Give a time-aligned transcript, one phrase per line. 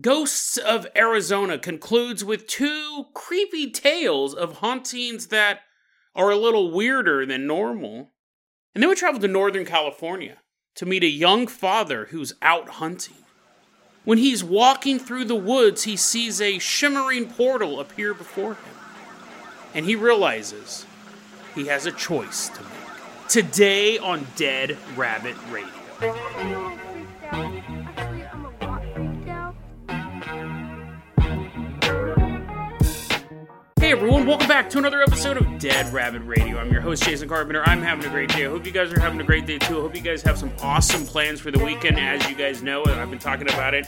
[0.00, 5.60] Ghosts of Arizona concludes with two creepy tales of hauntings that
[6.16, 8.10] are a little weirder than normal.
[8.74, 10.38] And then we travel to Northern California
[10.74, 13.14] to meet a young father who's out hunting.
[14.04, 18.74] When he's walking through the woods, he sees a shimmering portal appear before him.
[19.74, 20.86] And he realizes
[21.54, 23.28] he has a choice to make.
[23.28, 25.70] Today on Dead Rabbit Radio.
[33.94, 36.58] Everyone, welcome back to another episode of Dead Rabbit Radio.
[36.58, 37.62] I'm your host, Jason Carpenter.
[37.62, 38.44] I'm having a great day.
[38.44, 39.78] I hope you guys are having a great day too.
[39.78, 42.00] I hope you guys have some awesome plans for the weekend.
[42.00, 43.86] As you guys know, I've been talking about it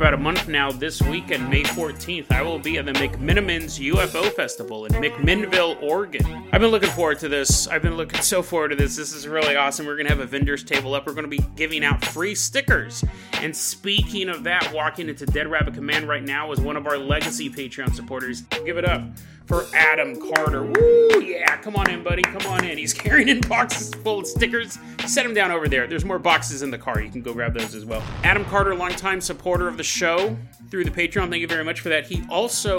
[0.00, 0.72] about a month now.
[0.72, 6.48] This weekend, May 14th, I will be at the McMenamins UFO Festival in McMinnville, Oregon.
[6.54, 7.68] I've been looking forward to this.
[7.68, 8.96] I've been looking so forward to this.
[8.96, 9.84] This is really awesome.
[9.84, 11.06] We're going to have a vendor's table up.
[11.06, 13.04] We're going to be giving out free stickers.
[13.42, 16.96] And speaking of that, walking into Dead Rabbit Command right now is one of our
[16.96, 18.40] legacy Patreon supporters.
[18.64, 19.02] Give it up
[19.50, 20.62] for Adam Carter.
[20.62, 21.20] Woo!
[21.20, 22.22] Yeah, come on in, buddy.
[22.22, 22.78] Come on in.
[22.78, 24.78] He's carrying in boxes full of stickers.
[25.06, 25.88] Set him down over there.
[25.88, 27.00] There's more boxes in the car.
[27.00, 28.00] You can go grab those as well.
[28.22, 30.36] Adam Carter, longtime supporter of the show
[30.70, 31.28] through the Patreon.
[31.30, 32.06] Thank you very much for that.
[32.06, 32.78] He also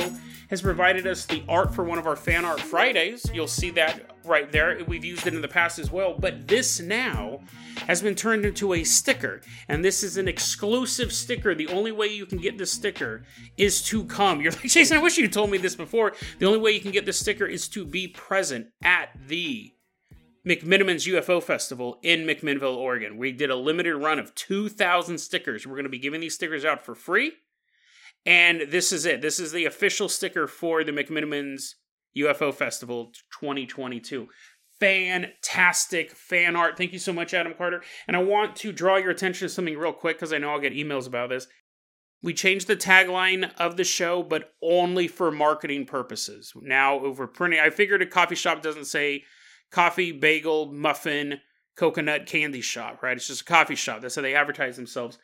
[0.49, 3.25] has provided us the art for one of our fan art Fridays.
[3.33, 4.77] You'll see that right there.
[4.85, 7.39] We've used it in the past as well, but this now
[7.87, 11.55] has been turned into a sticker, and this is an exclusive sticker.
[11.55, 13.23] The only way you can get this sticker
[13.55, 14.41] is to come.
[14.41, 16.13] You're like, Jason, I wish you told me this before.
[16.39, 19.71] The only way you can get this sticker is to be present at the
[20.47, 23.17] McMenamins UFO Festival in McMinnville, Oregon.
[23.17, 25.67] We did a limited run of 2,000 stickers.
[25.67, 27.33] We're going to be giving these stickers out for free.
[28.25, 29.21] And this is it.
[29.21, 31.75] This is the official sticker for the McMenamins
[32.17, 34.27] UFO Festival 2022.
[34.79, 36.75] Fantastic fan art.
[36.75, 37.83] Thank you so much, Adam Carter.
[38.07, 40.59] And I want to draw your attention to something real quick because I know I'll
[40.59, 41.47] get emails about this.
[42.23, 46.53] We changed the tagline of the show, but only for marketing purposes.
[46.59, 49.23] Now, over printing, I figured a coffee shop doesn't say
[49.71, 51.39] coffee, bagel, muffin,
[51.75, 53.17] coconut candy shop, right?
[53.17, 54.01] It's just a coffee shop.
[54.01, 55.17] That's how they advertise themselves.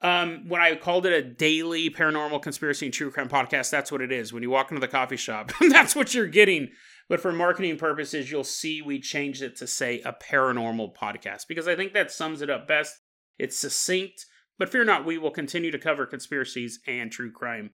[0.00, 4.00] Um, when I called it a daily paranormal conspiracy and true crime podcast, that's what
[4.00, 4.32] it is.
[4.32, 6.68] When you walk into the coffee shop, that's what you're getting.
[7.08, 11.66] But for marketing purposes, you'll see we changed it to say a paranormal podcast because
[11.66, 12.94] I think that sums it up best.
[13.38, 14.26] It's succinct,
[14.58, 17.70] but fear not, we will continue to cover conspiracies and true crime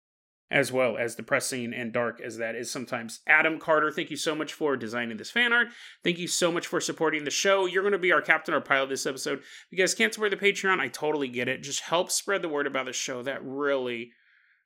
[0.50, 3.20] as well as depressing and dark as that is sometimes.
[3.26, 5.68] Adam Carter, thank you so much for designing this fan art.
[6.02, 7.66] Thank you so much for supporting the show.
[7.66, 9.38] You're going to be our captain or pilot this episode.
[9.38, 11.62] If you guys can't support the Patreon, I totally get it.
[11.62, 13.22] Just help spread the word about the show.
[13.22, 14.12] That really,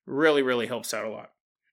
[0.05, 1.31] really, really helps out a lot.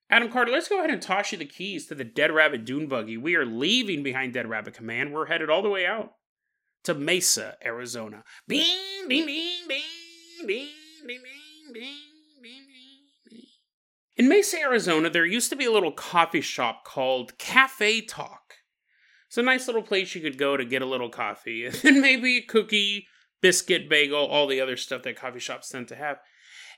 [0.10, 2.88] Adam Carter, let's go ahead and toss you the keys to the Dead Rabbit Dune
[2.88, 3.18] Buggy.
[3.18, 5.14] We are leaving behind Dead Rabbit Command.
[5.14, 6.14] We're headed all the way out
[6.84, 8.24] to Mesa, Arizona.
[8.48, 8.64] Bing,
[9.08, 10.70] bing, bing, bing, bing,
[11.06, 12.15] bing, bing, bing.
[14.18, 18.54] In Mesa, Arizona, there used to be a little coffee shop called Cafe Talk.
[19.28, 22.38] It's a nice little place you could go to get a little coffee and maybe
[22.38, 23.08] a cookie,
[23.42, 26.20] biscuit, bagel, all the other stuff that coffee shops tend to have.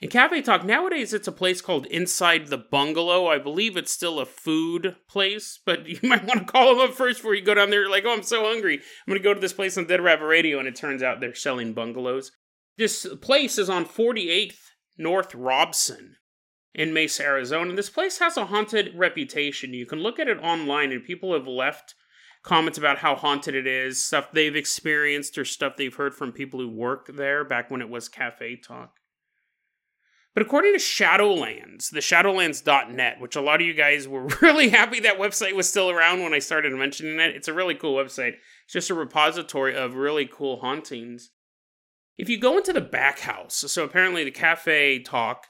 [0.01, 3.27] In Cafe Talk, nowadays it's a place called Inside the Bungalow.
[3.27, 6.95] I believe it's still a food place, but you might want to call them up
[6.95, 7.87] first before you go down there.
[7.87, 8.77] Like, oh, I'm so hungry.
[8.77, 11.19] I'm going to go to this place on Dead Rabbit Radio, and it turns out
[11.19, 12.31] they're selling bungalows.
[12.79, 14.57] This place is on 48th
[14.97, 16.16] North Robson
[16.77, 17.75] in Mesa, Arizona.
[17.75, 19.73] This place has a haunted reputation.
[19.73, 21.95] You can look at it online, and people have left
[22.43, 26.59] comments about how haunted it is, stuff they've experienced, or stuff they've heard from people
[26.59, 28.93] who work there back when it was Cafe Talk.
[30.35, 34.99] But according to Shadowlands, the Shadowlands.net, which a lot of you guys were really happy
[34.99, 38.35] that website was still around when I started mentioning it, it's a really cool website.
[38.65, 41.31] It's just a repository of really cool hauntings.
[42.19, 45.47] If you go into the back house, so apparently the Cafe Talk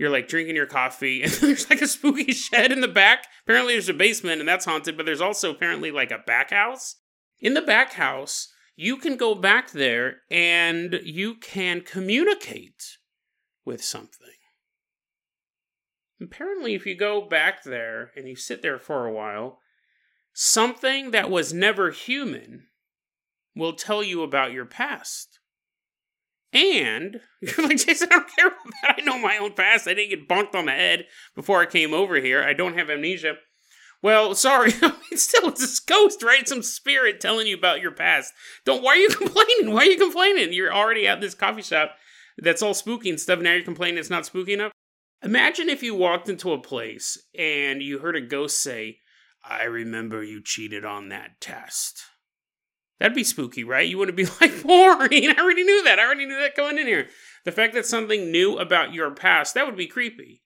[0.00, 3.26] you're like drinking your coffee and there's like a spooky shed in the back.
[3.44, 6.96] Apparently there's a basement and that's haunted but there's also apparently like a back house.
[7.38, 12.96] In the back house you can go back there and you can communicate
[13.66, 14.28] with something.
[16.18, 19.58] Apparently if you go back there and you sit there for a while
[20.32, 22.68] something that was never human
[23.54, 25.39] will tell you about your past
[26.52, 27.20] and
[27.58, 28.96] like, Jason, I don't care about that.
[28.98, 29.86] I know my own past.
[29.86, 32.42] I didn't get bonked on the head before I came over here.
[32.42, 33.34] I don't have amnesia.
[34.02, 34.72] Well, sorry.
[35.12, 36.48] it's still it's a ghost, right?
[36.48, 38.32] Some spirit telling you about your past.
[38.64, 39.74] Don't why are you complaining?
[39.74, 40.52] Why are you complaining?
[40.52, 41.92] You're already at this coffee shop
[42.38, 43.40] that's all spooky and stuff.
[43.40, 44.72] Now you're complaining it's not spooky enough.
[45.22, 48.98] Imagine if you walked into a place and you heard a ghost say,
[49.44, 52.04] I remember you cheated on that test.
[53.00, 53.88] That'd be spooky, right?
[53.88, 55.28] You wouldn't be like, boring.
[55.28, 55.98] I already knew that.
[55.98, 57.08] I already knew that coming in here.
[57.44, 60.42] The fact that something new about your past, that would be creepy.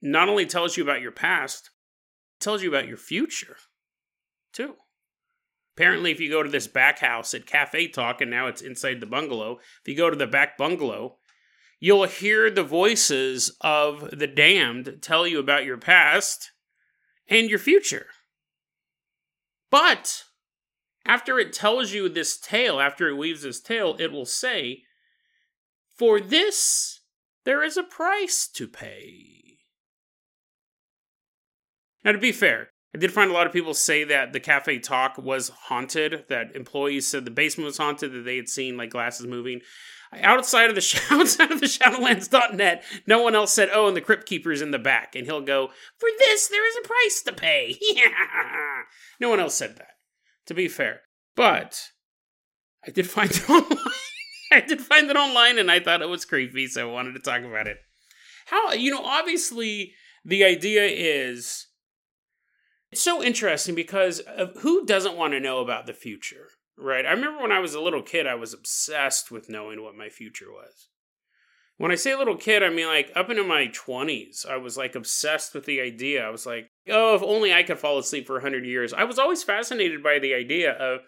[0.00, 1.70] Not only tells you about your past,
[2.40, 3.56] tells you about your future,
[4.52, 4.76] too.
[5.76, 9.00] Apparently, if you go to this back house at Cafe Talk, and now it's inside
[9.00, 11.18] the bungalow, if you go to the back bungalow,
[11.80, 16.52] you'll hear the voices of the damned tell you about your past
[17.28, 18.06] and your future.
[19.70, 20.24] But
[21.08, 24.82] after it tells you this tale, after it weaves this tale, it will say,
[25.96, 27.00] For this
[27.44, 29.60] there is a price to pay.
[32.04, 34.78] Now, to be fair, I did find a lot of people say that the cafe
[34.78, 38.90] talk was haunted, that employees said the basement was haunted, that they had seen like
[38.90, 39.62] glasses moving.
[40.12, 44.26] Outside of the outside of the Shadowlands.net, no one else said, "Oh, and the Crypt
[44.26, 47.78] Keeper's in the back," and he'll go, "For this, there is a price to pay."
[49.20, 49.97] no one else said that.
[50.48, 51.02] To be fair,
[51.36, 51.90] but
[52.86, 53.78] I did find it online.
[54.50, 57.20] I did find it online, and I thought it was creepy, so I wanted to
[57.20, 57.76] talk about it.
[58.46, 59.04] How you know?
[59.04, 59.92] Obviously,
[60.24, 61.66] the idea is
[62.90, 64.22] it's so interesting because
[64.60, 66.48] who doesn't want to know about the future,
[66.78, 67.04] right?
[67.04, 70.08] I remember when I was a little kid, I was obsessed with knowing what my
[70.08, 70.88] future was.
[71.78, 74.94] When I say little kid, I mean like up into my 20s, I was like
[74.94, 76.26] obsessed with the idea.
[76.26, 78.92] I was like, oh, if only I could fall asleep for 100 years.
[78.92, 81.00] I was always fascinated by the idea of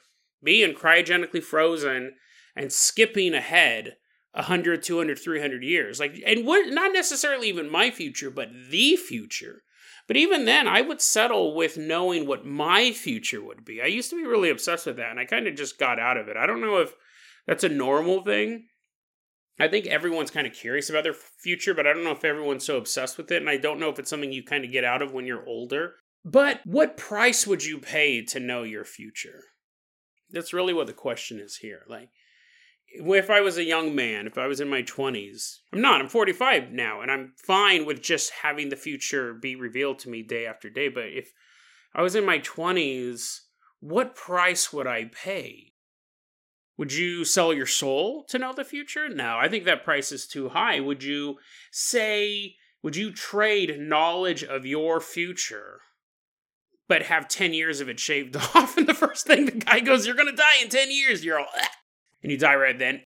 [0.43, 2.15] being cryogenically frozen
[2.57, 3.97] and skipping ahead
[4.33, 6.01] 100, 200, 300 years.
[6.01, 9.63] Like, and what, not necessarily even my future, but the future
[10.11, 13.81] but even then, I would settle with knowing what my future would be.
[13.81, 16.17] I used to be really obsessed with that, and I kind of just got out
[16.17, 16.37] of it.
[16.37, 16.95] I don't know if
[17.47, 18.65] that's a normal thing.
[19.61, 22.65] I think everyone's kind of curious about their future, but I don't know if everyone's
[22.65, 23.43] so obsessed with it.
[23.43, 25.47] And I don't know if it's something you kind of get out of when you're
[25.47, 25.95] older.
[26.25, 29.45] But what price would you pay to know your future?
[30.31, 31.83] That's really what the question is here.
[31.89, 32.11] Like,
[32.93, 36.09] if I was a young man, if I was in my 20s, I'm not, I'm
[36.09, 40.47] 45 now, and I'm fine with just having the future be revealed to me day
[40.47, 40.89] after day.
[40.89, 41.33] But if
[41.95, 43.41] I was in my 20s,
[43.81, 45.70] what price would I pay?
[46.81, 49.06] Would you sell your soul to know the future?
[49.06, 50.81] No, I think that price is too high.
[50.81, 51.37] Would you
[51.71, 55.81] say, would you trade knowledge of your future,
[56.88, 58.79] but have 10 years of it shaved off?
[58.79, 61.23] And the first thing the guy goes, You're going to die in 10 years.
[61.23, 61.69] You're all, ah
[62.23, 63.03] and you die right then.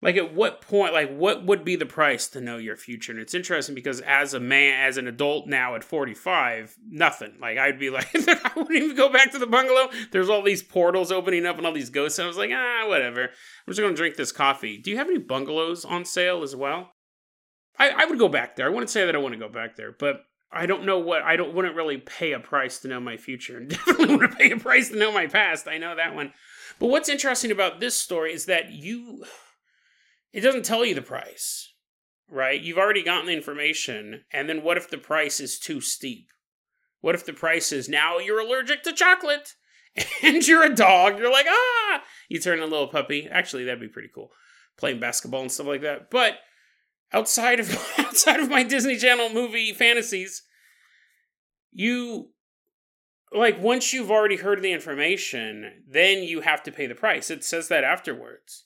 [0.00, 3.10] Like at what point, like what would be the price to know your future?
[3.10, 7.34] And it's interesting because as a man, as an adult now at 45, nothing.
[7.40, 9.90] Like I'd be like, I wouldn't even go back to the bungalow.
[10.12, 12.18] There's all these portals opening up and all these ghosts.
[12.18, 13.22] And I was like, ah, whatever.
[13.22, 13.30] I'm
[13.66, 14.78] just gonna drink this coffee.
[14.78, 16.92] Do you have any bungalows on sale as well?
[17.78, 18.66] I, I would go back there.
[18.66, 21.22] I wouldn't say that I want to go back there, but I don't know what
[21.22, 24.50] I don't wouldn't really pay a price to know my future, and definitely to pay
[24.50, 25.68] a price to know my past.
[25.68, 26.32] I know that one.
[26.78, 29.24] But what's interesting about this story is that you,
[30.32, 31.72] it doesn't tell you the price,
[32.30, 32.60] right?
[32.60, 34.24] You've already gotten the information.
[34.30, 36.28] And then what if the price is too steep?
[37.00, 39.54] What if the price is now you're allergic to chocolate
[40.22, 41.18] and you're a dog?
[41.18, 43.28] You're like, ah, you turn a little puppy.
[43.30, 44.30] Actually, that'd be pretty cool.
[44.76, 46.10] Playing basketball and stuff like that.
[46.10, 46.34] But
[47.12, 50.42] outside of outside of my Disney Channel movie fantasies,
[51.72, 52.30] you
[53.32, 57.30] like once you've already heard the information, then you have to pay the price.
[57.30, 58.64] It says that afterwards.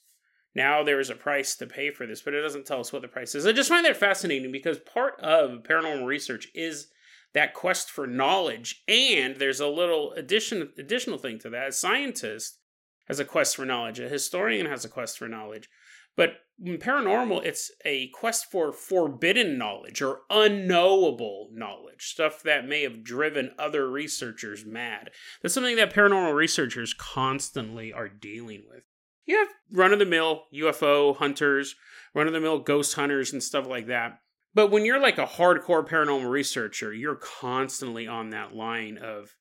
[0.55, 3.01] Now there is a price to pay for this, but it doesn't tell us what
[3.01, 3.45] the price is.
[3.45, 6.87] I just find that fascinating because part of paranormal research is
[7.33, 11.69] that quest for knowledge, and there's a little addition additional thing to that.
[11.69, 12.59] A scientist
[13.07, 13.99] has a quest for knowledge.
[13.99, 15.69] A historian has a quest for knowledge.
[16.15, 22.83] But in paranormal, it's a quest for forbidden knowledge or unknowable knowledge, stuff that may
[22.83, 25.09] have driven other researchers mad.
[25.41, 28.83] That's something that paranormal researchers constantly are dealing with.
[29.25, 31.75] You have run of the mill UFO hunters,
[32.13, 34.19] run of the mill ghost hunters, and stuff like that.
[34.53, 39.35] But when you're like a hardcore paranormal researcher, you're constantly on that line of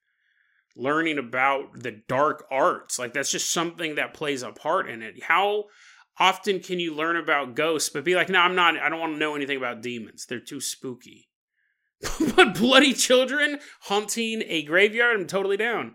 [0.74, 2.98] learning about the dark arts.
[2.98, 5.22] Like that's just something that plays a part in it.
[5.22, 5.64] How
[6.18, 9.12] often can you learn about ghosts but be like no i'm not i don't want
[9.12, 11.28] to know anything about demons they're too spooky
[12.36, 15.94] but bloody children haunting a graveyard i'm totally down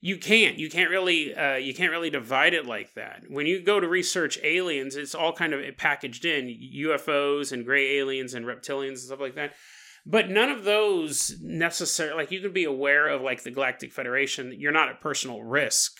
[0.00, 0.56] you can't.
[0.58, 3.24] You can't really uh, you can't really divide it like that.
[3.28, 7.98] When you go to research aliens it's all kind of packaged in ufos and gray
[7.98, 9.54] aliens and reptilians and stuff like that.
[10.06, 14.54] But none of those necessarily like you can be aware of like the galactic federation
[14.58, 15.98] you're not at personal risk.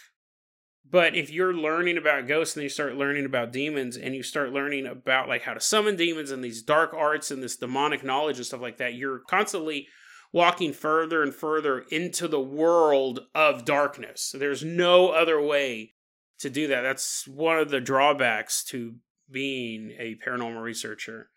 [0.91, 4.53] But if you're learning about ghosts and you start learning about demons and you start
[4.53, 8.39] learning about like how to summon demons and these dark arts and this demonic knowledge
[8.39, 9.87] and stuff like that, you're constantly
[10.33, 14.35] walking further and further into the world of darkness.
[14.37, 15.95] There's no other way
[16.39, 16.83] to do that.
[16.83, 18.95] That's one of the drawbacks to
[19.31, 21.31] being a paranormal researcher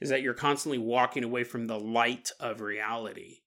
[0.00, 3.38] is that you're constantly walking away from the light of reality.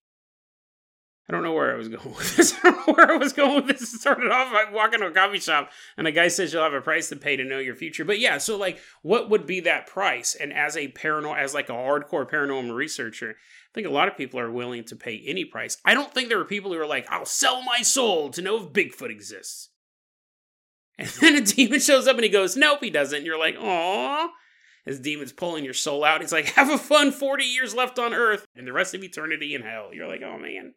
[1.30, 2.54] I don't know where I was going with this.
[2.64, 3.94] I don't know where I was going with this.
[3.94, 6.74] It started off by walking to a coffee shop and a guy says you'll have
[6.74, 8.04] a price to pay to know your future.
[8.04, 10.36] But yeah, so like what would be that price?
[10.36, 13.38] And as a paranormal as like a hardcore paranormal researcher,
[13.72, 15.78] I think a lot of people are willing to pay any price.
[15.86, 18.58] I don't think there are people who are like, I'll sell my soul to know
[18.58, 19.70] if Bigfoot exists.
[20.98, 23.18] And then a demon shows up and he goes, Nope, he doesn't.
[23.18, 24.30] And you're like, Aw.
[24.86, 26.22] His demon's pulling your soul out.
[26.22, 29.56] He's like, Have a fun 40 years left on Earth and the rest of eternity
[29.56, 29.92] in hell.
[29.94, 30.74] You're like, Oh man.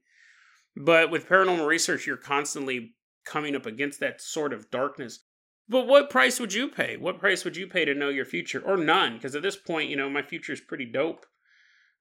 [0.77, 2.95] But with paranormal research, you're constantly
[3.27, 5.21] coming up against that sort of darkness.
[5.69, 6.97] But what price would you pay?
[6.97, 8.63] What price would you pay to know your future?
[8.65, 9.15] Or none?
[9.15, 11.27] Because at this point, you know, my future is pretty dope.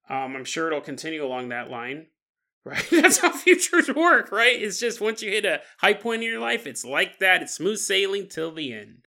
[0.10, 2.08] Um, I'm sure it'll continue along that line.
[2.66, 2.88] Right?
[2.92, 4.56] That's how futures work, right?
[4.56, 7.42] It's just once you hit a high point in your life, it's like that.
[7.42, 9.00] It's smooth sailing till the end.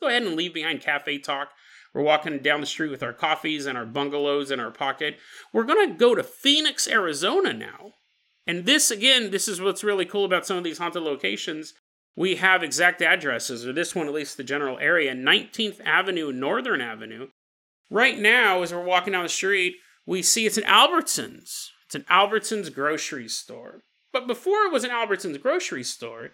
[0.00, 1.50] Go ahead and leave behind cafe talk.
[1.94, 5.16] We're walking down the street with our coffees and our bungalows in our pocket.
[5.52, 7.92] We're going to go to Phoenix, Arizona now.
[8.48, 11.74] And this, again, this is what's really cool about some of these haunted locations.
[12.16, 16.80] We have exact addresses, or this one, at least the general area 19th Avenue, Northern
[16.80, 17.28] Avenue.
[17.90, 19.76] Right now, as we're walking down the street,
[20.08, 21.68] we see it's an Albertsons.
[21.84, 23.82] It's an Albertsons grocery store.
[24.10, 26.30] But before it was an Albertsons grocery store,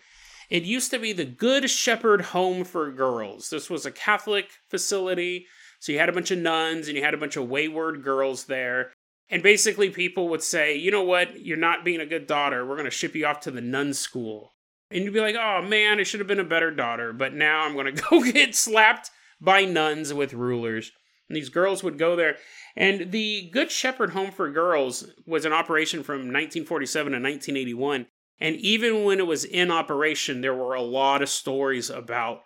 [0.48, 3.50] it used to be the Good Shepherd Home for Girls.
[3.50, 5.46] This was a Catholic facility.
[5.80, 8.44] So you had a bunch of nuns and you had a bunch of wayward girls
[8.44, 8.92] there.
[9.28, 12.64] And basically, people would say, you know what, you're not being a good daughter.
[12.64, 14.52] We're going to ship you off to the nun school.
[14.92, 17.12] And you'd be like, oh man, I should have been a better daughter.
[17.12, 20.92] But now I'm going to go get slapped by nuns with rulers.
[21.28, 22.36] And these girls would go there.
[22.76, 28.06] And the Good Shepherd Home for Girls was an operation from 1947 to 1981.
[28.40, 32.42] And even when it was in operation, there were a lot of stories about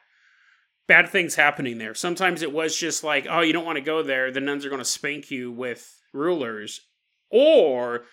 [0.87, 1.95] bad things happening there.
[1.95, 4.31] Sometimes it was just like, oh, you don't want to go there.
[4.31, 6.81] The nuns are going to spank you with rulers,
[7.31, 8.05] or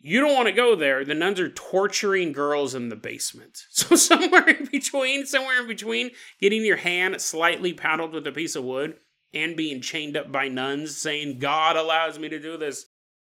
[0.00, 1.04] you don't want to go there.
[1.04, 3.58] The nuns are torturing girls in the basement.
[3.70, 8.56] So somewhere in between, somewhere in between, getting your hand slightly paddled with a piece
[8.56, 8.96] of wood
[9.34, 12.86] and being chained up by nuns saying, God allows me to do this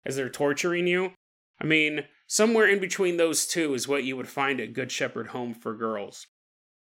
[0.04, 1.12] as they're torturing you.
[1.60, 5.28] I mean, somewhere in between those two is what you would find at Good Shepherd
[5.28, 6.26] Home for Girls.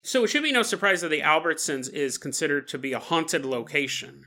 [0.03, 3.45] So it should be no surprise that the Albertsons is considered to be a haunted
[3.45, 4.25] location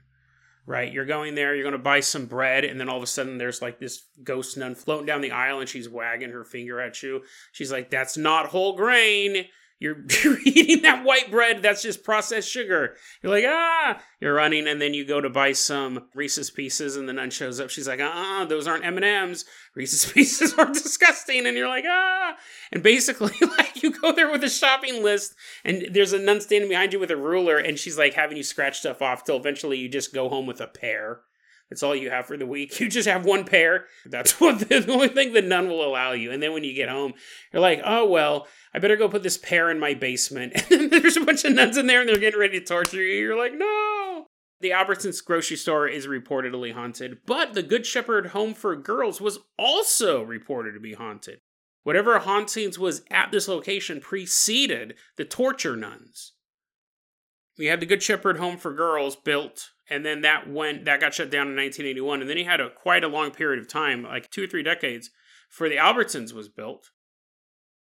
[0.66, 0.92] right?
[0.92, 3.38] You're going there, you're going to buy some bread, and then all of a sudden
[3.38, 7.02] there's like this ghost nun floating down the aisle and she's wagging her finger at
[7.02, 7.22] you.
[7.52, 9.46] She's like, That's not whole grain.
[9.78, 11.62] You're, you're eating that white bread.
[11.62, 12.96] That's just processed sugar.
[13.22, 14.66] You're like, ah, you're running.
[14.66, 17.70] And then you go to buy some Reese's Pieces and the nun shows up.
[17.70, 19.44] She's like, ah, those aren't M&Ms.
[19.74, 21.46] Reese's Pieces are disgusting.
[21.46, 22.36] And you're like, ah.
[22.72, 26.68] And basically, like, you go there with a shopping list and there's a nun standing
[26.68, 29.78] behind you with a ruler and she's like having you scratch stuff off till eventually
[29.78, 31.20] you just go home with a pear.
[31.70, 32.78] That's all you have for the week.
[32.86, 33.86] You just have one pair.
[34.04, 36.30] That's what the, only thing the nun will allow you.
[36.30, 37.14] And then when you get home,
[37.52, 40.54] you're like, oh, well, I better go put this pair in my basement.
[40.70, 43.20] And there's a bunch of nuns in there and they're getting ready to torture you.
[43.20, 44.26] You're like, no.
[44.60, 49.38] The Albertsons grocery store is reportedly haunted, but the Good Shepherd Home for Girls was
[49.58, 51.40] also reported to be haunted.
[51.82, 56.32] Whatever hauntings was at this location preceded the torture nuns.
[57.58, 61.14] We had the Good Shepherd Home for Girls built and then that went that got
[61.14, 64.02] shut down in 1981 and then he had a quite a long period of time
[64.02, 65.10] like two or three decades
[65.48, 66.90] for the albertsons was built.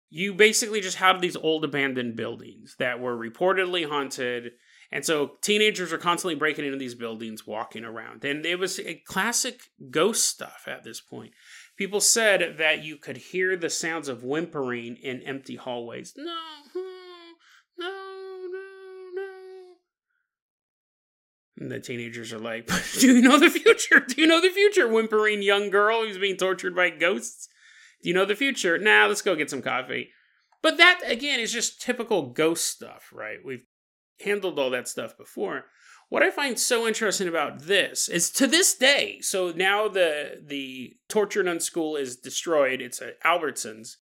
[0.10, 4.54] You basically just had these old abandoned buildings that were reportedly haunted
[4.92, 8.24] and so teenagers are constantly breaking into these buildings walking around.
[8.24, 9.60] And it was a classic
[9.92, 11.34] ghost stuff at this point.
[11.76, 16.14] People said that you could hear the sounds of whimpering in empty hallways.
[16.16, 16.38] No
[16.74, 17.34] hmm,
[17.78, 18.17] no
[21.58, 24.00] And the teenagers are like, Do you know the future?
[24.00, 24.88] Do you know the future?
[24.88, 27.48] Whimpering young girl who's being tortured by ghosts.
[28.02, 28.78] Do you know the future?
[28.78, 30.10] Now nah, let's go get some coffee.
[30.62, 33.38] But that, again, is just typical ghost stuff, right?
[33.44, 33.66] We've
[34.24, 35.66] handled all that stuff before.
[36.10, 40.96] What I find so interesting about this is to this day, so now the the
[41.10, 43.98] torture nun school is destroyed, it's at Albertsons.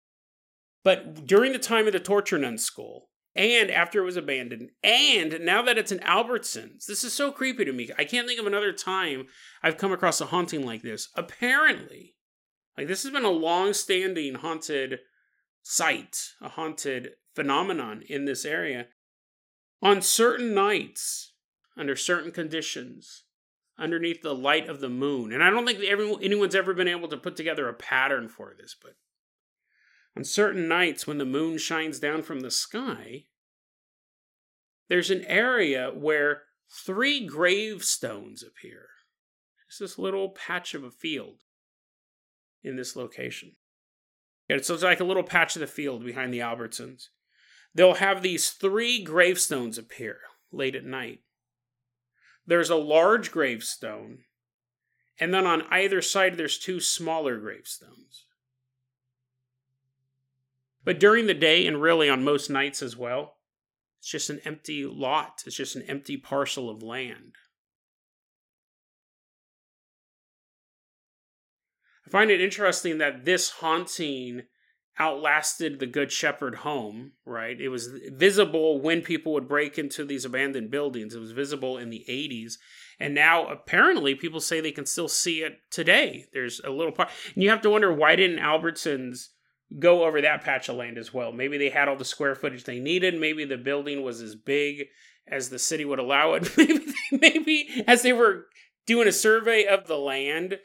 [0.84, 5.40] But during the time of the torture nun school, and after it was abandoned, and
[5.42, 7.90] now that it's an Albertsons, this is so creepy to me.
[7.98, 9.28] I can't think of another time
[9.64, 11.10] I've come across a haunting like this.
[11.16, 12.16] Apparently,
[12.78, 15.00] like this has been a long-standing haunted
[15.62, 18.88] site, a haunted phenomenon in this area.
[19.82, 21.34] On certain nights,
[21.78, 23.24] under certain conditions,
[23.80, 27.08] underneath the light of the moon, and I don't think everyone, anyone's ever been able
[27.08, 28.94] to put together a pattern for this, but
[30.16, 33.26] on certain nights when the moon shines down from the sky,
[34.90, 38.88] there's an area where three gravestones appear.
[39.68, 41.44] It's this little patch of a field
[42.64, 43.54] in this location.
[44.50, 47.08] It's like a little patch of the field behind the Albertsons.
[47.74, 50.18] They'll have these three gravestones appear
[50.52, 51.20] late at night.
[52.46, 54.26] There's a large gravestone,
[55.18, 58.26] and then on either side, there's two smaller gravestones.
[60.84, 63.38] But during the day, and really on most nights as well,
[64.00, 67.34] it's just an empty lot, it's just an empty parcel of land.
[72.08, 74.44] I find it interesting that this haunting
[75.00, 77.60] outlasted the Good Shepherd home, right?
[77.60, 81.16] It was visible when people would break into these abandoned buildings.
[81.16, 82.54] It was visible in the 80s.
[83.00, 86.26] And now apparently people say they can still see it today.
[86.34, 87.10] There's a little part.
[87.34, 89.30] And you have to wonder why didn't Albertsons
[89.80, 91.32] go over that patch of land as well?
[91.32, 93.20] Maybe they had all the square footage they needed.
[93.20, 94.88] Maybe the building was as big
[95.28, 96.50] as the city would allow it.
[96.58, 98.48] maybe, maybe as they were
[98.86, 100.60] doing a survey of the land,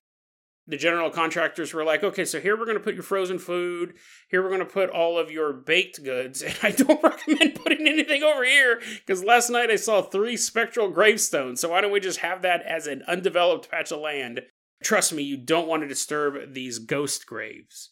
[0.68, 3.94] the general contractors were like, okay, so here we're going to put your frozen food.
[4.28, 6.42] Here we're going to put all of your baked goods.
[6.46, 10.90] And I don't recommend putting anything over here because last night I saw three spectral
[10.90, 11.60] gravestones.
[11.60, 14.40] So why don't we just have that as an undeveloped patch of land?
[14.82, 17.90] Trust me, you don't want to disturb these ghost graves.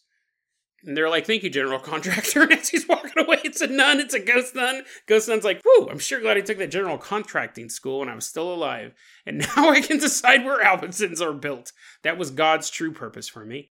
[0.85, 2.43] And they're like, thank you, general contractor.
[2.43, 4.83] And as he's walking away, it's a nun, it's a ghost nun.
[5.07, 8.15] Ghost nun's like, whew, I'm sure glad I took that general contracting school and I
[8.15, 8.93] was still alive.
[9.25, 11.71] And now I can decide where Albertsons are built.
[12.03, 13.71] That was God's true purpose for me.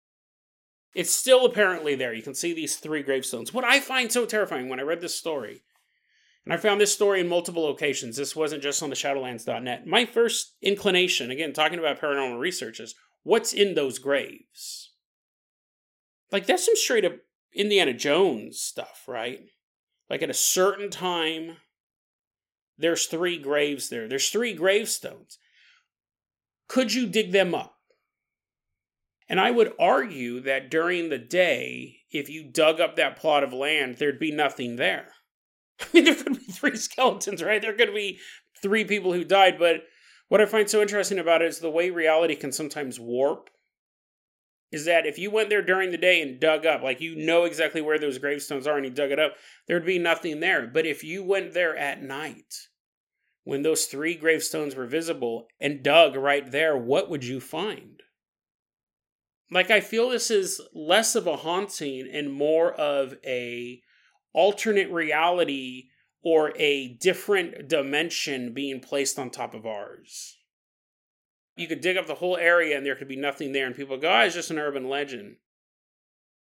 [0.94, 2.12] It's still apparently there.
[2.12, 3.52] You can see these three gravestones.
[3.52, 5.62] What I find so terrifying when I read this story,
[6.44, 9.86] and I found this story in multiple locations, this wasn't just on the Shadowlands.net.
[9.86, 14.89] My first inclination, again, talking about paranormal research, is what's in those graves?
[16.32, 17.14] Like that's some straight up
[17.54, 19.40] Indiana Jones stuff, right?
[20.08, 21.56] Like at a certain time,
[22.78, 24.08] there's three graves there.
[24.08, 25.38] There's three gravestones.
[26.68, 27.76] Could you dig them up?
[29.28, 33.52] And I would argue that during the day, if you dug up that plot of
[33.52, 35.12] land, there'd be nothing there.
[35.80, 37.62] I mean, there could be three skeletons, right?
[37.62, 38.18] There could be
[38.60, 39.82] three people who died, but
[40.28, 43.50] what I find so interesting about it is the way reality can sometimes warp
[44.70, 47.44] is that if you went there during the day and dug up, like you know
[47.44, 49.34] exactly where those gravestones are and you dug it up,
[49.66, 50.66] there'd be nothing there.
[50.66, 52.68] But if you went there at night,
[53.42, 58.00] when those three gravestones were visible and dug right there, what would you find?
[59.50, 63.82] Like I feel this is less of a haunting and more of a
[64.32, 65.88] alternate reality
[66.22, 70.36] or a different dimension being placed on top of ours
[71.60, 73.96] you could dig up the whole area and there could be nothing there, and people
[73.98, 75.36] go, oh, it's just an urban legend.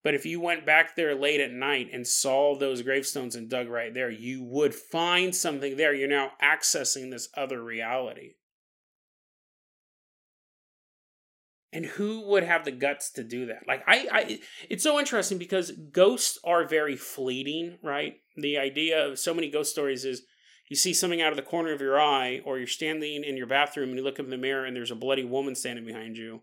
[0.04, 3.68] But if you went back there late at night and saw those gravestones and dug
[3.68, 5.94] right there, you would find something there.
[5.94, 8.36] You're now accessing this other reality.
[11.74, 13.68] And who would have the guts to do that?
[13.68, 14.40] Like I, I
[14.70, 18.14] it's so interesting because ghosts are very fleeting, right?
[18.38, 20.24] The idea of so many ghost stories is
[20.70, 23.48] you see something out of the corner of your eye, or you're standing in your
[23.48, 26.18] bathroom and you look up in the mirror and there's a bloody woman standing behind
[26.18, 26.42] you.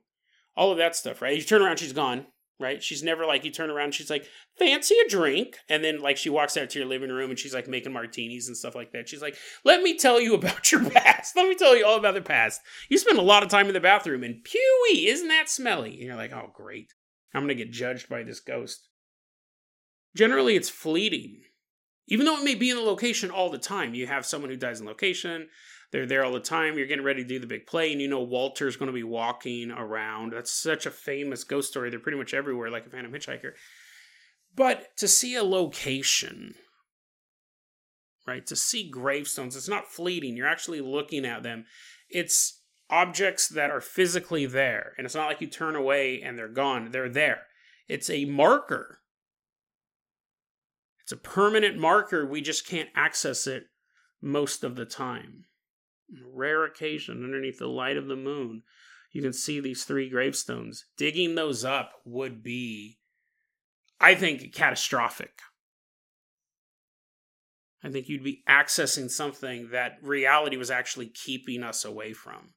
[0.56, 1.36] All of that stuff, right?
[1.36, 2.26] You turn around, she's gone,
[2.60, 2.82] right?
[2.82, 4.26] She's never like, you turn around, she's like,
[4.58, 5.56] fancy a drink.
[5.68, 8.48] And then, like, she walks out to your living room and she's like making martinis
[8.48, 9.08] and stuff like that.
[9.08, 11.36] She's like, let me tell you about your past.
[11.36, 12.60] Let me tell you all about the past.
[12.88, 15.90] You spend a lot of time in the bathroom and pewee, isn't that smelly?
[15.94, 16.94] And you're like, oh, great.
[17.34, 18.88] I'm going to get judged by this ghost.
[20.14, 21.40] Generally, it's fleeting
[22.06, 23.94] even though it may be in the location all the time.
[23.94, 25.48] You have someone who dies in location,
[25.90, 28.08] they're there all the time, you're getting ready to do the big play, and you
[28.08, 30.32] know Walter's going to be walking around.
[30.32, 31.90] That's such a famous ghost story.
[31.90, 33.52] They're pretty much everywhere, like a Phantom Hitchhiker.
[34.56, 36.54] But to see a location,
[38.26, 40.36] right, to see gravestones, it's not fleeting.
[40.36, 41.64] You're actually looking at them.
[42.08, 44.92] It's objects that are physically there.
[44.96, 47.42] And it's not like you turn away and they're gone, they're there.
[47.88, 49.00] It's a marker
[51.04, 52.26] it's a permanent marker.
[52.26, 53.64] We just can't access it
[54.22, 55.44] most of the time.
[56.10, 58.62] On a rare occasion underneath the light of the moon,
[59.12, 60.86] you can see these three gravestones.
[60.96, 62.98] Digging those up would be,
[64.00, 65.40] I think, catastrophic.
[67.82, 72.54] I think you'd be accessing something that reality was actually keeping us away from.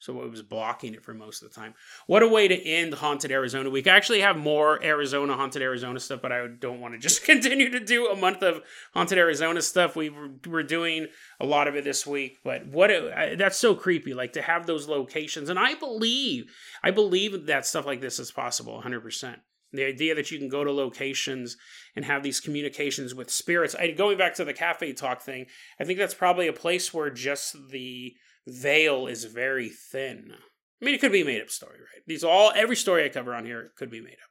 [0.00, 1.74] So it was blocking it for most of the time.
[2.06, 3.88] What a way to end Haunted Arizona Week.
[3.88, 7.70] I actually have more Arizona, Haunted Arizona stuff, but I don't want to just continue
[7.70, 8.62] to do a month of
[8.94, 9.96] Haunted Arizona stuff.
[9.96, 10.10] We
[10.46, 11.08] were doing
[11.40, 14.66] a lot of it this week, but what it, that's so creepy, like to have
[14.66, 15.48] those locations.
[15.48, 19.36] And I believe, I believe that stuff like this is possible 100%.
[19.72, 21.56] The idea that you can go to locations
[21.94, 23.74] and have these communications with spirits.
[23.74, 25.46] I, going back to the cafe talk thing,
[25.78, 28.14] I think that's probably a place where just the
[28.48, 30.32] veil is very thin.
[30.80, 32.02] I mean, it could be a made up story, right?
[32.06, 34.30] These all every story I cover on here could be made up,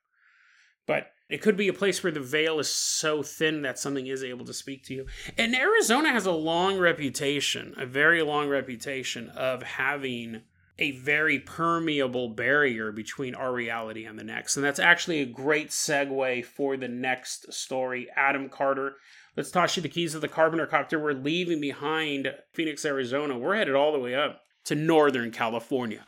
[0.86, 4.24] but it could be a place where the veil is so thin that something is
[4.24, 5.08] able to speak to you.
[5.38, 10.44] And Arizona has a long reputation, a very long reputation of having
[10.80, 14.56] a very permeable barrier between our reality and the next.
[14.56, 18.08] And that's actually a great segue for the next story.
[18.16, 18.96] Adam Carter.
[19.38, 20.98] Let's toss you the keys of the Carpenter Copter.
[20.98, 23.38] We're leaving behind Phoenix, Arizona.
[23.38, 26.04] We're headed all the way up to Northern California.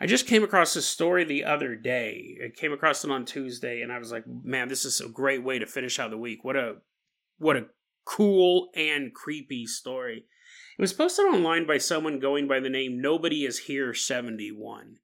[0.00, 2.38] I just came across this story the other day.
[2.44, 5.42] I came across it on Tuesday, and I was like, "Man, this is a great
[5.42, 6.44] way to finish out the week.
[6.44, 6.76] What a,
[7.38, 7.66] what a
[8.04, 10.26] cool and creepy story."
[10.78, 14.98] It was posted online by someone going by the name Nobody Is Here 71.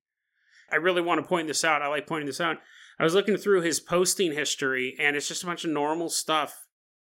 [0.70, 1.82] I really want to point this out.
[1.82, 2.58] I like pointing this out.
[2.98, 6.66] I was looking through his posting history, and it's just a bunch of normal stuff.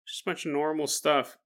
[0.06, 1.38] Just a bunch of normal stuff.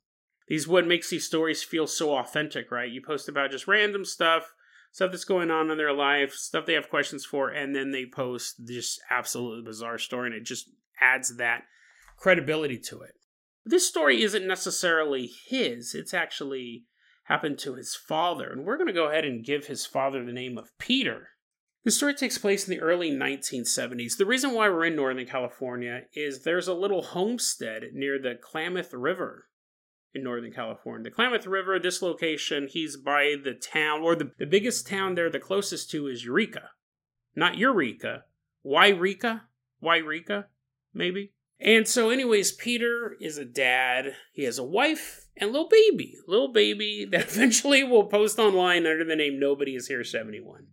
[0.48, 2.91] These what makes these stories feel so authentic, right?
[2.91, 4.54] You post about just random stuff,
[4.91, 8.06] stuff that's going on in their life, stuff they have questions for, and then they
[8.06, 10.69] post this absolutely bizarre story, and it just
[11.00, 11.63] adds that
[12.17, 13.13] credibility to it.
[13.65, 16.86] This story isn't necessarily his, it's actually
[17.26, 20.34] happened to his father, and we're going to go ahead and give his father the
[20.34, 21.30] name of Peter.
[21.84, 24.15] The story takes place in the early 1970s.
[24.17, 28.93] The reason why we're in Northern California is there's a little homestead near the Klamath
[28.93, 29.50] River
[30.13, 31.04] in Northern California.
[31.04, 35.30] The Klamath River, this location, he's by the town, or the, the biggest town there,
[35.30, 36.69] the closest to is Eureka.
[37.36, 38.24] Not Eureka.
[38.65, 39.41] Yreka?
[39.84, 40.46] Yreka,
[40.93, 41.34] maybe?
[41.60, 44.15] And so, anyways, Peter is a dad.
[44.32, 46.15] He has a wife and little baby.
[46.28, 50.67] Little baby that eventually will post online under the name Nobody Is Here 71.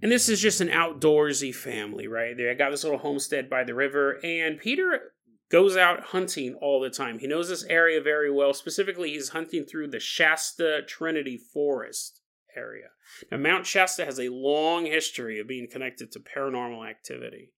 [0.00, 2.36] And this is just an outdoorsy family, right?
[2.36, 5.12] They got this little homestead by the river, and Peter
[5.50, 7.18] goes out hunting all the time.
[7.18, 8.54] He knows this area very well.
[8.54, 12.20] Specifically, he's hunting through the Shasta Trinity Forest
[12.56, 12.88] area.
[13.30, 17.52] Now, Mount Shasta has a long history of being connected to paranormal activity.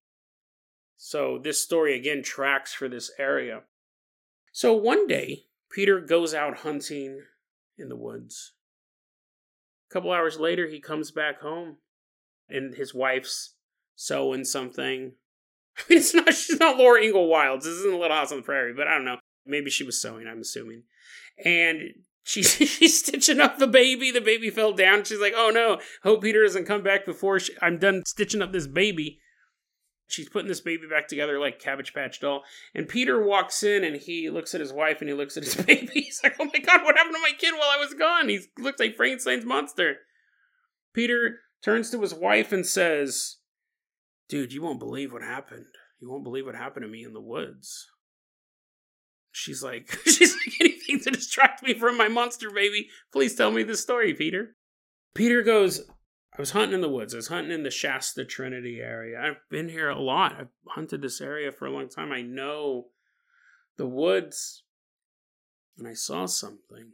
[0.97, 3.63] So, this story again tracks for this area.
[4.53, 7.23] So, one day, Peter goes out hunting
[7.79, 8.53] in the woods.
[9.91, 11.79] A couple hours later, he comes back home,
[12.51, 13.55] and his wife's
[13.97, 15.13] sewing something
[15.79, 17.63] I mean, it's not she's not Laura Ingalls Wilder.
[17.63, 19.19] This isn't Little House on the Prairie, but I don't know.
[19.47, 20.27] Maybe she was sewing.
[20.27, 20.85] I'm assuming,
[21.45, 24.11] and she's she's stitching up the baby.
[24.11, 25.05] The baby fell down.
[25.05, 25.81] She's like, "Oh no!
[26.03, 29.21] Hope Peter doesn't come back before she, I'm done stitching up this baby."
[30.09, 32.43] She's putting this baby back together like Cabbage Patch doll.
[32.75, 35.55] And Peter walks in and he looks at his wife and he looks at his
[35.67, 35.89] baby.
[35.95, 38.41] He's like, "Oh my god, what happened to my kid while I was gone?" He
[38.59, 39.99] looks like Frankenstein's monster.
[40.93, 43.37] Peter turns to his wife and says,
[44.29, 45.67] Dude, you won't believe what happened.
[46.01, 47.89] You won't believe what happened to me in the woods.
[49.33, 52.89] She's like, she's like, anything to distract me from my monster baby.
[53.13, 54.57] Please tell me the story, Peter.
[55.15, 55.83] Peter goes,
[56.37, 57.13] I was hunting in the woods.
[57.13, 59.21] I was hunting in the Shasta Trinity area.
[59.21, 60.37] I've been here a lot.
[60.39, 62.13] I've hunted this area for a long time.
[62.13, 62.87] I know
[63.77, 64.63] the woods.
[65.77, 66.93] And I saw something.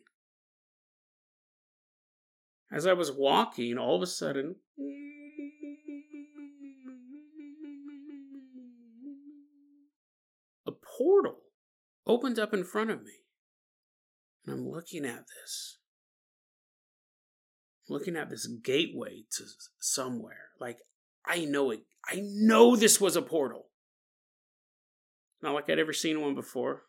[2.73, 4.57] As I was walking, all of a sudden,
[10.67, 11.39] a portal
[12.07, 13.13] opened up in front of me.
[14.45, 15.79] And I'm looking at this.
[17.89, 19.45] looking at this gateway to
[19.79, 20.51] somewhere.
[20.61, 20.79] Like,
[21.25, 21.81] I know it.
[22.05, 23.67] I know this was a portal.
[25.43, 26.83] Not like I'd ever seen one before.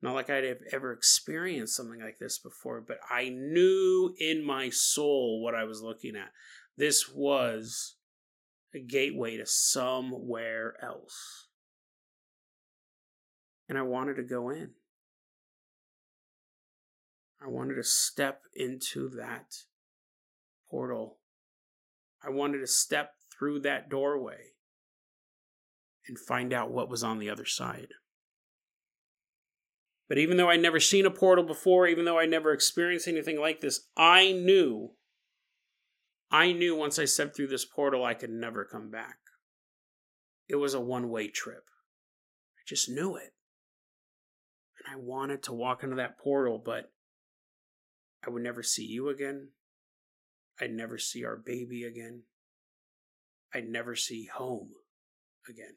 [0.00, 4.70] Not like I'd have ever experienced something like this before, but I knew in my
[4.70, 6.30] soul what I was looking at.
[6.76, 7.96] This was
[8.74, 11.48] a gateway to somewhere else
[13.68, 14.70] and I wanted to go in.
[17.42, 19.54] I wanted to step into that
[20.70, 21.18] portal.
[22.24, 24.52] I wanted to step through that doorway
[26.08, 27.88] and find out what was on the other side.
[30.08, 33.38] But even though I'd never seen a portal before, even though I'd never experienced anything
[33.38, 34.92] like this, I knew,
[36.30, 39.18] I knew once I stepped through this portal, I could never come back.
[40.48, 41.64] It was a one way trip.
[42.56, 43.34] I just knew it.
[44.78, 46.90] And I wanted to walk into that portal, but
[48.26, 49.48] I would never see you again.
[50.60, 52.22] I'd never see our baby again.
[53.54, 54.70] I'd never see home
[55.48, 55.76] again.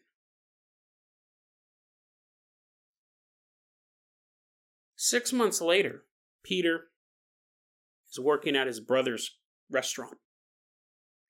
[5.04, 6.04] Six months later,
[6.44, 6.92] Peter
[8.08, 9.36] is working at his brother's
[9.68, 10.18] restaurant.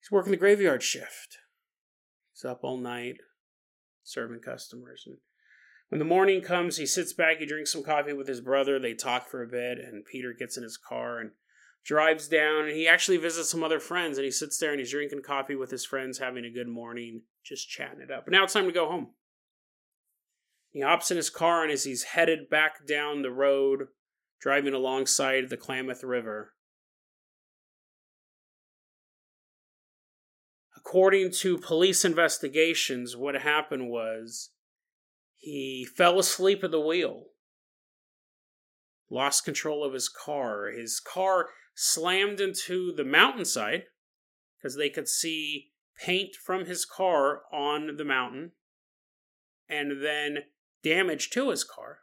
[0.01, 1.37] He's working the graveyard shift.
[2.33, 3.15] He's up all night
[4.03, 5.03] serving customers.
[5.07, 5.19] And
[5.87, 8.93] When the morning comes, he sits back, he drinks some coffee with his brother, they
[8.93, 11.31] talk for a bit, and Peter gets in his car and
[11.85, 14.91] drives down and he actually visits some other friends and he sits there and he's
[14.91, 18.25] drinking coffee with his friends, having a good morning, just chatting it up.
[18.25, 19.11] But now it's time to go home.
[20.71, 23.87] He hops in his car and as he's headed back down the road,
[24.39, 26.53] driving alongside the Klamath River,
[30.77, 34.49] according to police investigations, what happened was
[35.37, 37.27] he fell asleep at the wheel,
[39.09, 40.67] lost control of his car.
[40.71, 43.83] His car slammed into the mountainside
[44.57, 48.51] because they could see paint from his car on the mountain,
[49.69, 50.43] and then
[50.83, 51.99] damage to his car.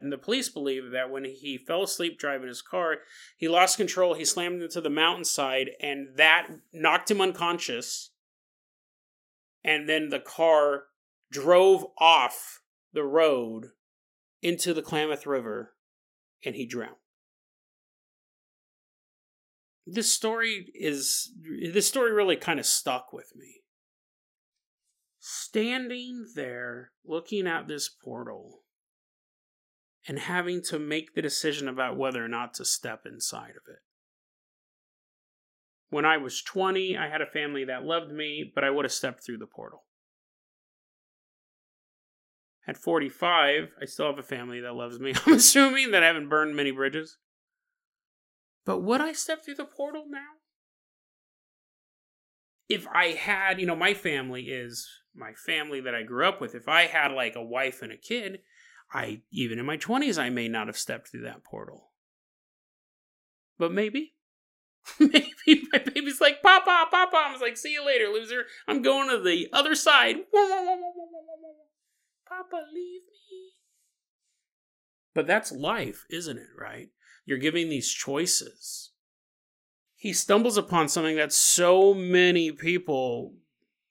[0.00, 2.98] And the police believe that when he fell asleep driving his car,
[3.36, 8.10] he lost control, he slammed into the mountainside, and that knocked him unconscious.
[9.64, 10.84] And then the car
[11.30, 12.60] drove off
[12.92, 13.70] the road
[14.42, 15.74] into the Klamath River
[16.44, 16.96] and he drowned.
[19.86, 21.32] This story is
[21.72, 23.63] this story really kind of stuck with me.
[25.26, 28.60] Standing there looking at this portal
[30.06, 33.78] and having to make the decision about whether or not to step inside of it.
[35.88, 38.92] When I was 20, I had a family that loved me, but I would have
[38.92, 39.84] stepped through the portal.
[42.68, 45.14] At 45, I still have a family that loves me.
[45.26, 47.16] I'm assuming that I haven't burned many bridges.
[48.66, 50.42] But would I step through the portal now?
[52.68, 56.54] If I had, you know, my family is my family that I grew up with.
[56.54, 58.40] If I had like a wife and a kid,
[58.92, 61.90] I, even in my 20s, I may not have stepped through that portal.
[63.58, 64.14] But maybe.
[64.98, 67.16] maybe my baby's like, Papa, Papa.
[67.16, 68.44] I was like, see you later, loser.
[68.68, 70.16] I'm going to the other side.
[72.28, 73.52] Papa, leave me.
[75.14, 76.88] But that's life, isn't it, right?
[77.24, 78.90] You're giving these choices.
[79.94, 83.34] He stumbles upon something that so many people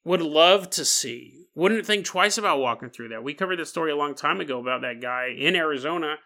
[0.04, 1.46] would love to see.
[1.54, 3.24] Wouldn't think twice about walking through that.
[3.24, 6.16] We covered this story a long time ago about that guy in Arizona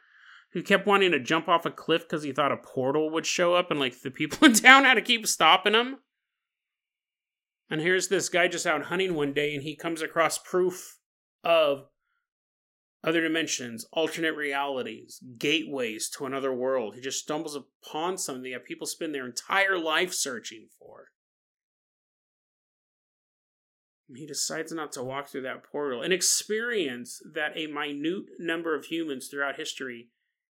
[0.52, 3.54] who kept wanting to jump off a cliff because he thought a portal would show
[3.54, 5.98] up and like the people in town had to keep stopping him.
[7.70, 10.98] And here's this guy just out hunting one day and he comes across proof
[11.44, 11.84] of
[13.04, 16.94] other dimensions, alternate realities, gateways to another world.
[16.94, 21.10] He just stumbles upon something that people spend their entire life searching for.
[24.14, 28.86] He decides not to walk through that portal, an experience that a minute number of
[28.86, 30.08] humans throughout history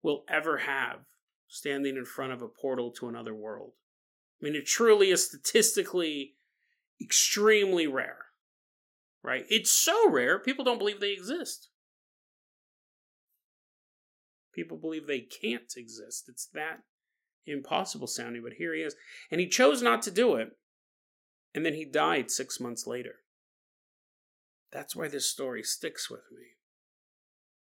[0.02, 1.00] will ever have,
[1.48, 3.72] standing in front of a portal to another world.
[4.40, 6.36] I mean, it truly is statistically
[7.02, 8.26] extremely rare,
[9.22, 9.44] right?
[9.48, 11.68] It's so rare, people don't believe they exist.
[14.54, 16.28] People believe they can't exist.
[16.28, 16.80] It's that
[17.46, 18.94] impossible sounding, but here he is.
[19.30, 20.50] And he chose not to do it.
[21.54, 23.16] And then he died six months later.
[24.72, 26.44] That's why this story sticks with me.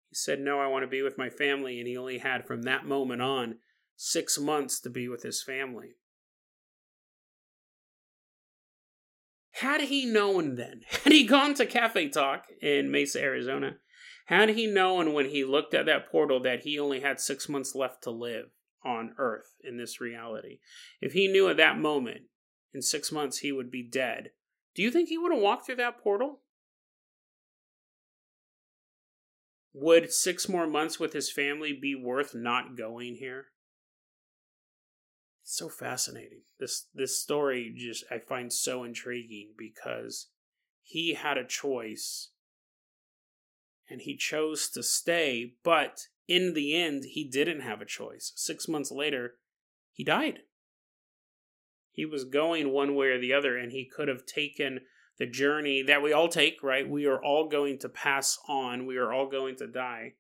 [0.09, 1.79] He said, No, I want to be with my family.
[1.79, 3.59] And he only had from that moment on
[3.97, 5.97] six months to be with his family.
[9.61, 13.79] Had he known then, had he gone to Cafe Talk in Mesa, Arizona,
[14.27, 17.75] had he known when he looked at that portal that he only had six months
[17.75, 18.47] left to live
[18.85, 20.59] on Earth in this reality,
[21.01, 22.23] if he knew at that moment
[22.75, 24.31] in six months he would be dead,
[24.75, 26.40] do you think he would have walked through that portal?
[29.78, 33.48] Would six more months with his family be worth not going here?
[35.42, 36.44] It's so fascinating.
[36.58, 40.28] This this story just I find so intriguing because
[40.82, 42.30] he had a choice
[43.86, 48.32] and he chose to stay, but in the end, he didn't have a choice.
[48.34, 49.34] Six months later,
[49.92, 50.38] he died.
[51.92, 54.80] He was going one way or the other, and he could have taken
[55.18, 56.88] the journey that we all take, right?
[56.88, 60.14] We are all going to pass on, we are all going to die.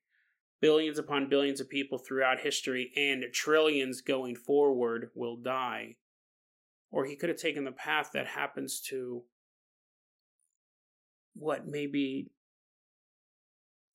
[0.60, 5.96] Billions upon billions of people throughout history and trillions going forward will die.
[6.90, 9.24] Or he could have taken the path that happens to
[11.34, 12.30] what maybe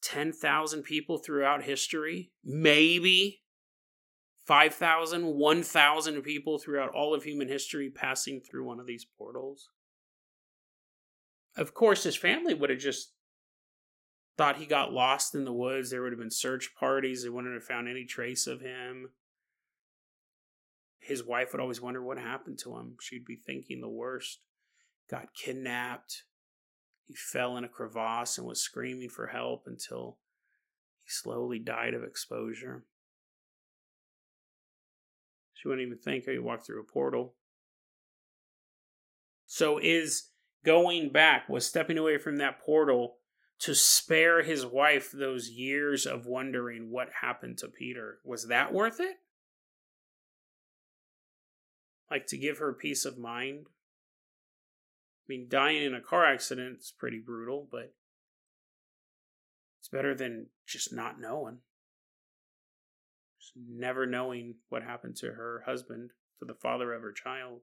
[0.03, 3.41] 10,000 people throughout history, maybe
[4.45, 9.69] 5,000, 1,000 people throughout all of human history passing through one of these portals.
[11.57, 13.13] Of course, his family would have just
[14.37, 15.89] thought he got lost in the woods.
[15.89, 17.23] There would have been search parties.
[17.23, 19.09] They wouldn't have found any trace of him.
[20.99, 22.95] His wife would always wonder what happened to him.
[23.01, 24.39] She'd be thinking the worst.
[25.09, 26.23] Got kidnapped
[27.11, 30.17] he fell in a crevasse and was screaming for help until
[31.03, 32.85] he slowly died of exposure.
[35.53, 37.35] She wouldn't even think oh, he walked through a portal.
[39.45, 40.29] So is
[40.65, 43.17] going back, was stepping away from that portal
[43.59, 48.19] to spare his wife those years of wondering what happened to Peter.
[48.23, 49.17] Was that worth it?
[52.09, 53.67] Like to give her peace of mind?
[53.67, 57.93] I mean, dying in a car accident is pretty brutal, but
[59.79, 61.59] it's better than just not knowing.
[63.39, 67.61] Just never knowing what happened to her husband, to the father of her child.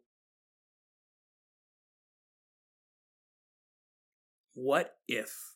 [4.60, 5.54] What if?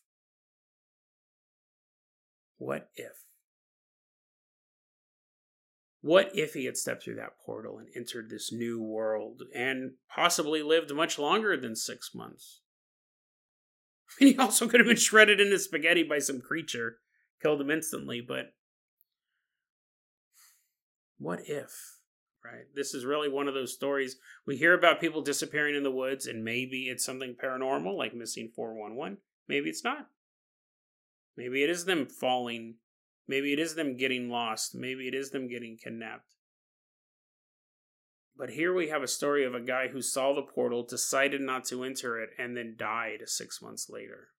[2.57, 3.25] What if?
[5.99, 10.63] What if he had stepped through that portal and entered this new world and possibly
[10.63, 12.61] lived much longer than six months?
[14.09, 16.99] I mean, he also could have been shredded into spaghetti by some creature,
[17.41, 18.53] killed him instantly, but
[21.17, 21.97] what if?
[22.43, 22.65] Right?
[22.75, 26.27] This is really one of those stories we hear about people disappearing in the woods,
[26.27, 29.17] and maybe it's something paranormal like missing 411.
[29.47, 30.09] Maybe it's not.
[31.37, 32.75] Maybe it is them falling.
[33.27, 34.75] Maybe it is them getting lost.
[34.75, 36.33] Maybe it is them getting kidnapped.
[38.35, 41.65] But here we have a story of a guy who saw the portal, decided not
[41.65, 44.29] to enter it, and then died six months later.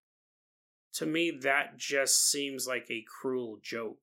[0.94, 4.02] To me, that just seems like a cruel joke.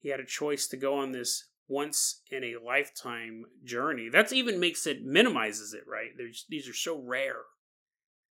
[0.00, 4.08] He had a choice to go on this once in a lifetime journey.
[4.08, 6.10] That even makes it minimizes it, right?
[6.16, 7.42] There's, these are so rare.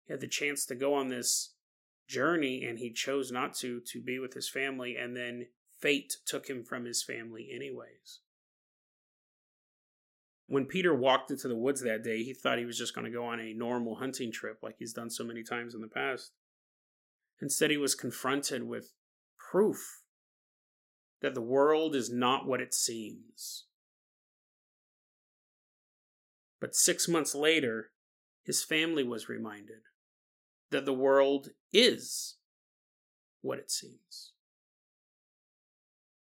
[0.05, 1.53] He had the chance to go on this
[2.11, 5.45] journey and he chose not to to be with his family and then
[5.79, 8.19] fate took him from his family anyways
[10.47, 13.17] when peter walked into the woods that day he thought he was just going to
[13.17, 16.33] go on a normal hunting trip like he's done so many times in the past
[17.41, 18.91] instead he was confronted with
[19.39, 20.00] proof
[21.21, 23.65] that the world is not what it seems
[26.59, 27.91] but six months later
[28.43, 29.81] his family was reminded
[30.69, 32.37] that the world is
[33.41, 34.31] what it seems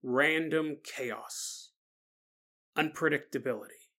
[0.05, 1.71] random chaos,
[2.77, 3.89] unpredictability.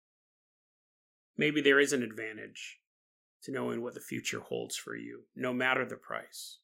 [1.37, 2.79] Maybe there is an advantage
[3.43, 6.59] to knowing what the future holds for you, no matter the price.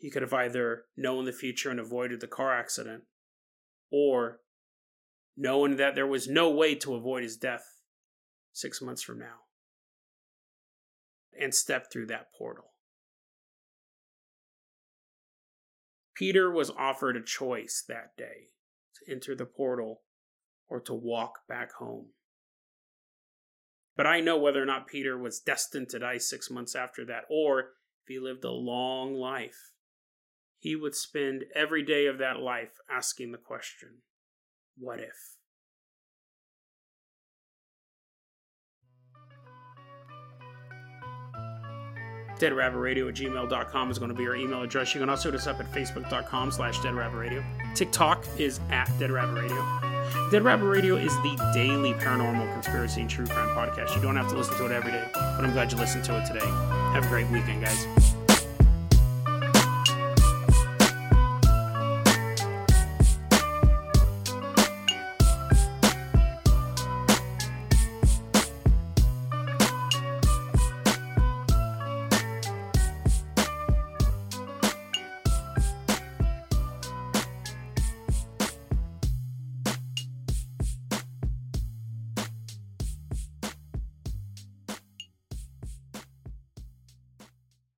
[0.00, 3.04] He could have either known the future and avoided the car accident,
[3.92, 4.40] or
[5.36, 7.82] known that there was no way to avoid his death
[8.52, 9.40] six months from now
[11.38, 12.72] and step through that portal.
[16.14, 18.48] Peter was offered a choice that day
[18.94, 20.02] to enter the portal
[20.68, 22.06] or to walk back home.
[23.96, 27.24] But I know whether or not Peter was destined to die six months after that,
[27.28, 29.72] or if he lived a long life,
[30.60, 34.02] he would spend every day of that life asking the question
[34.78, 35.36] what if?
[42.38, 44.94] deadrabbitradio at gmail.com is going to be our email address.
[44.94, 47.44] You can also hit us up at facebook.com slash deadrabbitradio.
[47.74, 49.90] TikTok is at deadrabbitradio.
[50.30, 53.94] Dead Rabbit Radio is the daily paranormal conspiracy and true crime podcast.
[53.94, 56.18] You don't have to listen to it every day, but I'm glad you listened to
[56.18, 56.46] it today.
[56.94, 58.09] Have a great weekend, guys.